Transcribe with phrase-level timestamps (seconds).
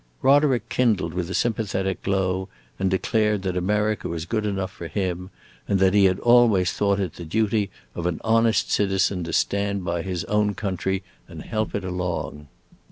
[0.23, 5.29] Roderick kindled with a sympathetic glow, and declared that America was good enough for him,
[5.67, 9.85] and that he had always thought it the duty of an honest citizen to stand
[9.85, 12.47] by his own country and help it along.